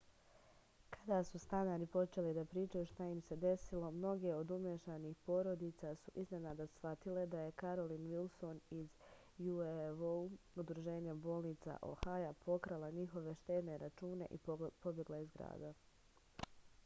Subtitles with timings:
[0.93, 6.13] када су станари почели да причају шта им се десило многе од умешаних породица су
[6.21, 8.95] изненада схватиле да је каролин вилсон из
[9.51, 10.09] ubo
[10.63, 14.41] удружења болница охаја покрала њихове штедне рачуне и
[14.87, 15.71] побегла из града